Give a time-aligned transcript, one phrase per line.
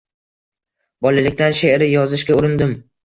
[1.07, 2.75] Bolalikdan she’r yozishga urindim.